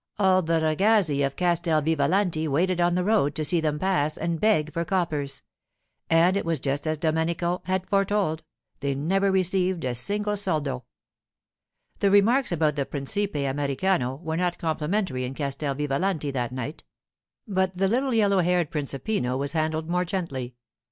All 0.17 0.41
the 0.41 0.59
ragazzi 0.59 1.21
of 1.23 1.35
Castel 1.35 1.79
Vivalanti 1.79 2.47
waited 2.47 2.81
on 2.81 2.95
the 2.95 3.03
road 3.03 3.35
to 3.35 3.45
see 3.45 3.61
them 3.61 3.77
pass 3.77 4.17
and 4.17 4.39
beg 4.41 4.73
for 4.73 4.83
coppers; 4.83 5.43
and 6.09 6.35
it 6.35 6.43
was 6.43 6.59
just 6.59 6.87
as 6.87 6.97
Domenico 6.97 7.61
had 7.65 7.87
foretold: 7.87 8.43
they 8.79 8.95
never 8.95 9.29
received 9.31 9.83
a 9.83 9.93
single 9.93 10.35
soldo. 10.35 10.85
The 11.99 12.09
remarks 12.09 12.51
about 12.51 12.77
the 12.77 12.85
principe 12.87 13.45
Americano 13.47 14.15
were 14.15 14.37
not 14.37 14.57
complimentary 14.57 15.23
in 15.23 15.35
Castel 15.35 15.75
Vivalanti 15.75 16.31
that 16.31 16.51
night; 16.51 16.83
but 17.47 17.77
the 17.77 17.87
little 17.87 18.11
yellow 18.15 18.39
haired 18.39 18.71
principino 18.71 19.37
was 19.37 19.51
handled 19.51 19.87
more 19.87 20.03
gently. 20.03 20.55